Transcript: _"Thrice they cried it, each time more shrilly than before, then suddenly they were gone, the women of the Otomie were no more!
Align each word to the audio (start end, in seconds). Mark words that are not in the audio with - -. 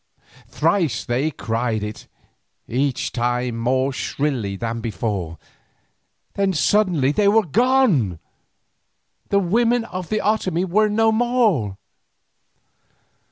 _"Thrice 0.49 1.05
they 1.05 1.29
cried 1.29 1.83
it, 1.83 2.07
each 2.67 3.11
time 3.11 3.57
more 3.59 3.93
shrilly 3.93 4.55
than 4.55 4.81
before, 4.81 5.37
then 6.33 6.53
suddenly 6.53 7.11
they 7.11 7.27
were 7.27 7.45
gone, 7.45 8.17
the 9.29 9.37
women 9.37 9.85
of 9.85 10.09
the 10.09 10.17
Otomie 10.19 10.65
were 10.65 10.89
no 10.89 11.11
more! 11.11 11.77